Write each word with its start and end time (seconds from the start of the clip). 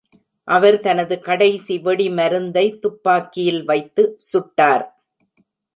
அவர் 0.47 0.77
தனது 0.79 1.15
கடைசி 1.19 1.75
வெடி 1.79 2.09
மருந்தை 2.09 2.65
துப்பாக்கியில் 2.79 3.63
வைத்து 3.65 4.05
சுட்டார். 4.31 4.85